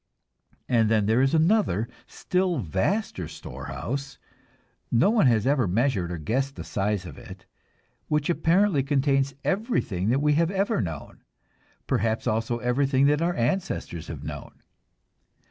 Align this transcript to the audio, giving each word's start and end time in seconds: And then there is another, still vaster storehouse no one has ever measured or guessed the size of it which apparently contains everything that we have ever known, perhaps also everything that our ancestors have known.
And 0.67 0.89
then 0.89 1.05
there 1.05 1.21
is 1.21 1.35
another, 1.35 1.87
still 2.07 2.57
vaster 2.57 3.27
storehouse 3.27 4.17
no 4.91 5.11
one 5.11 5.27
has 5.27 5.45
ever 5.45 5.67
measured 5.67 6.11
or 6.11 6.17
guessed 6.17 6.55
the 6.55 6.63
size 6.63 7.05
of 7.05 7.19
it 7.19 7.45
which 8.07 8.27
apparently 8.27 8.81
contains 8.81 9.35
everything 9.43 10.09
that 10.09 10.17
we 10.17 10.33
have 10.33 10.49
ever 10.49 10.81
known, 10.81 11.21
perhaps 11.85 12.25
also 12.25 12.57
everything 12.57 13.05
that 13.05 13.21
our 13.21 13.35
ancestors 13.35 14.07
have 14.07 14.23
known. 14.23 14.63